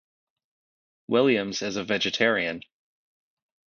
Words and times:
Williams 1.09 1.61
is 1.61 1.75
a 1.75 1.83
vegetarian. 1.83 2.63